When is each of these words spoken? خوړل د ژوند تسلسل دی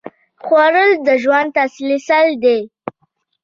خوړل 0.43 0.91
د 1.05 1.07
ژوند 1.23 1.49
تسلسل 1.57 2.27
دی 2.43 2.59